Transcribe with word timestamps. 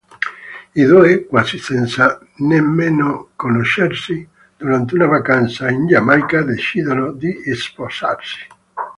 I 0.73 0.83
due, 0.83 1.27
quasi 1.27 1.59
senza 1.59 2.19
nemmeno 2.37 3.29
conoscersi, 3.35 4.27
durante 4.57 4.95
una 4.95 5.05
vacanza 5.05 5.69
in 5.69 5.85
Giamaica 5.85 6.41
decidono 6.41 7.11
di 7.11 7.39
sposarsi. 7.53 8.39